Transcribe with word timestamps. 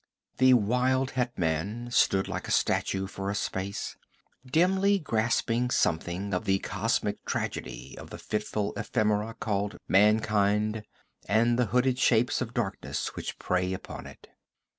The 0.39 0.55
wild 0.55 1.11
hetman 1.11 1.91
stood 1.91 2.27
like 2.27 2.47
a 2.47 2.57
statue 2.57 3.05
for 3.05 3.29
a 3.29 3.35
space, 3.35 3.97
dimly 4.43 4.97
grasping 4.97 5.69
something 5.69 6.33
of 6.33 6.45
the 6.45 6.57
cosmic 6.57 7.23
tragedy 7.23 7.95
of 7.99 8.09
the 8.09 8.17
fitful 8.17 8.73
ephemera 8.75 9.35
called 9.39 9.77
mankind 9.87 10.81
and 11.29 11.59
the 11.59 11.67
hooded 11.67 11.99
shapes 11.99 12.41
of 12.41 12.55
darkness 12.55 13.15
which 13.15 13.37
prey 13.37 13.73
upon 13.73 14.07
it. 14.07 14.27